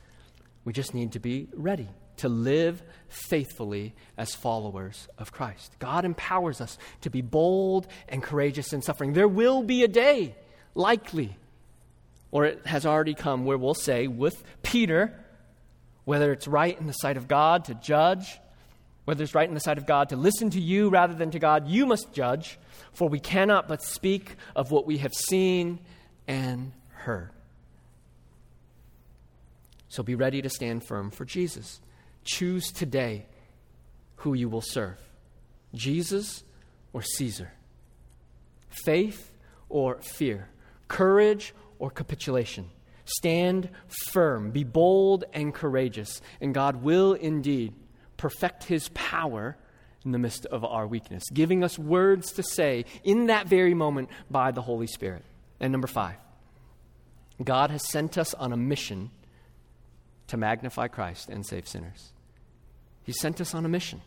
[0.65, 1.87] We just need to be ready
[2.17, 5.75] to live faithfully as followers of Christ.
[5.79, 9.13] God empowers us to be bold and courageous in suffering.
[9.13, 10.35] There will be a day,
[10.75, 11.37] likely,
[12.31, 15.13] or it has already come, where we'll say with Peter,
[16.05, 18.39] whether it's right in the sight of God to judge
[19.07, 21.39] whether it's right in the sight of God to listen to you rather than to
[21.39, 22.59] God, you must judge,
[22.91, 25.79] for we cannot but speak of what we have seen
[26.27, 27.31] and heard.
[29.87, 31.79] So be ready to stand firm for Jesus.
[32.25, 33.27] Choose today
[34.17, 34.99] who you will serve
[35.73, 36.43] Jesus
[36.91, 37.53] or Caesar,
[38.67, 39.31] faith
[39.69, 40.49] or fear,
[40.89, 42.69] courage or capitulation.
[43.05, 43.69] Stand
[44.11, 47.73] firm, be bold and courageous, and God will indeed
[48.17, 49.55] perfect his power
[50.03, 54.09] in the midst of our weakness, giving us words to say in that very moment
[54.29, 55.23] by the Holy Spirit.
[55.59, 56.15] And number five,
[57.43, 59.11] God has sent us on a mission
[60.27, 62.11] to magnify Christ and save sinners.
[63.03, 64.01] He sent us on a mission.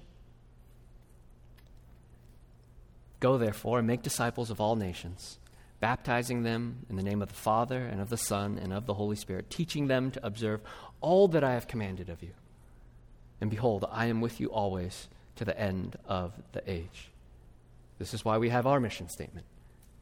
[3.20, 5.38] Go, therefore, and make disciples of all nations,
[5.80, 8.94] baptizing them in the name of the Father, and of the Son, and of the
[8.94, 10.60] Holy Spirit, teaching them to observe
[11.00, 12.30] all that I have commanded of you.
[13.40, 17.10] And behold, I am with you always to the end of the age.
[17.98, 19.46] This is why we have our mission statement.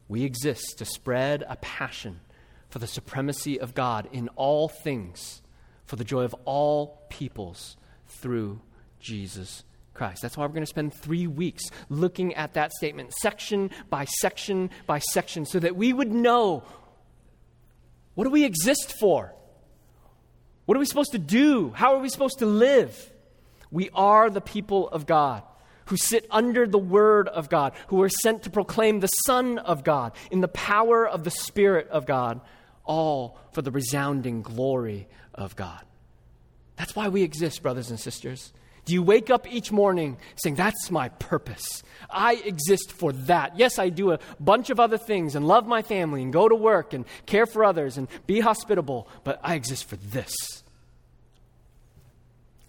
[0.09, 2.21] We exist to spread a passion
[2.69, 5.43] for the supremacy of God in all things,
[5.87, 7.77] for the joy of all peoples
[8.07, 8.61] through
[9.01, 9.63] Jesus
[9.99, 10.23] Christ.
[10.23, 14.71] That's why we're going to spend three weeks looking at that statement, section by section
[14.87, 16.63] by section, so that we would know
[18.15, 19.35] what do we exist for?
[20.65, 21.71] What are we supposed to do?
[21.71, 23.13] How are we supposed to live?
[23.71, 25.43] We are the people of God
[25.87, 29.85] who sit under the word of God, who are sent to proclaim the Son of
[29.85, 32.41] God in the power of the Spirit of God,
[32.85, 35.83] all for the resounding glory of God.
[36.77, 38.53] That's why we exist, brothers and sisters,
[38.89, 41.83] Do you wake up each morning saying, That's my purpose?
[42.09, 43.59] I exist for that.
[43.59, 46.55] Yes, I do a bunch of other things and love my family and go to
[46.55, 50.33] work and care for others and be hospitable, but I exist for this.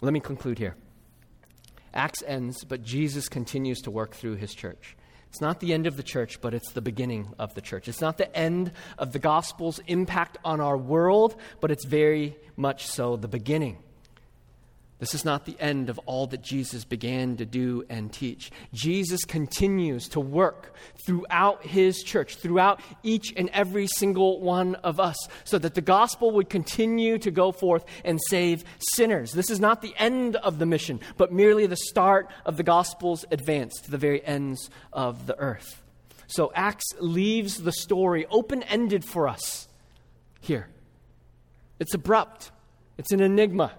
[0.02, 0.76] Let me conclude here.
[1.94, 4.98] Acts ends, but Jesus continues to work through his church.
[5.30, 7.88] It's not the end of the church, but it's the beginning of the church.
[7.88, 12.88] It's not the end of the gospel's impact on our world, but it's very much
[12.88, 13.78] so the beginning.
[15.00, 18.52] This is not the end of all that Jesus began to do and teach.
[18.74, 20.74] Jesus continues to work
[21.06, 26.32] throughout his church, throughout each and every single one of us, so that the gospel
[26.32, 28.62] would continue to go forth and save
[28.94, 29.32] sinners.
[29.32, 33.24] This is not the end of the mission, but merely the start of the gospel's
[33.30, 35.82] advance to the very ends of the earth.
[36.26, 39.66] So Acts leaves the story open ended for us
[40.40, 40.68] here.
[41.78, 42.50] It's abrupt,
[42.98, 43.72] it's an enigma.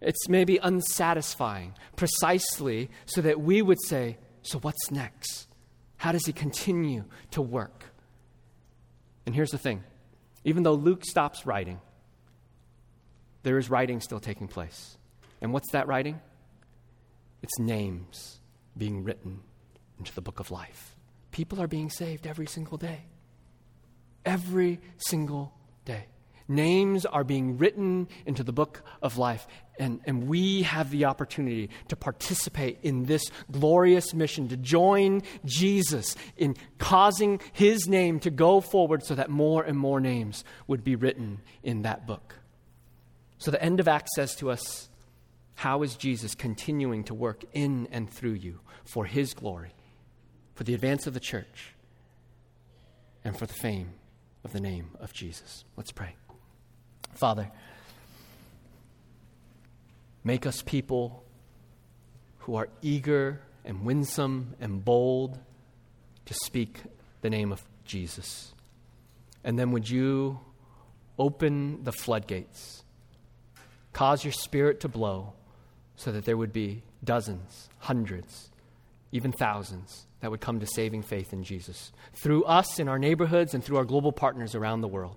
[0.00, 5.48] It's maybe unsatisfying, precisely so that we would say, So what's next?
[5.96, 7.84] How does he continue to work?
[9.26, 9.82] And here's the thing
[10.44, 11.80] even though Luke stops writing,
[13.42, 14.98] there is writing still taking place.
[15.40, 16.20] And what's that writing?
[17.42, 18.40] It's names
[18.76, 19.40] being written
[19.98, 20.96] into the book of life.
[21.30, 23.04] People are being saved every single day.
[24.24, 25.52] Every single
[25.84, 26.06] day.
[26.46, 29.46] Names are being written into the book of life,
[29.78, 36.16] and, and we have the opportunity to participate in this glorious mission, to join Jesus
[36.36, 40.96] in causing his name to go forward so that more and more names would be
[40.96, 42.34] written in that book.
[43.38, 44.90] So the end of Acts says to us,
[45.54, 49.72] How is Jesus continuing to work in and through you for his glory,
[50.54, 51.74] for the advance of the church,
[53.24, 53.94] and for the fame
[54.44, 55.64] of the name of Jesus?
[55.76, 56.16] Let's pray.
[57.14, 57.50] Father,
[60.24, 61.24] make us people
[62.38, 65.38] who are eager and winsome and bold
[66.26, 66.80] to speak
[67.22, 68.52] the name of Jesus.
[69.42, 70.40] And then would you
[71.18, 72.82] open the floodgates,
[73.92, 75.32] cause your spirit to blow
[75.96, 78.50] so that there would be dozens, hundreds,
[79.12, 83.54] even thousands that would come to saving faith in Jesus through us in our neighborhoods
[83.54, 85.16] and through our global partners around the world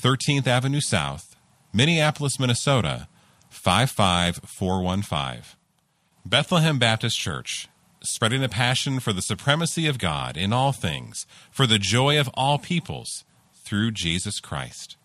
[0.00, 1.34] 13th Avenue South,
[1.72, 3.08] Minneapolis, Minnesota
[3.50, 5.42] 55415.
[6.24, 7.68] Bethlehem Baptist Church,
[8.00, 12.30] spreading a passion for the supremacy of God in all things, for the joy of
[12.34, 13.24] all peoples,
[13.64, 14.96] through Jesus Christ.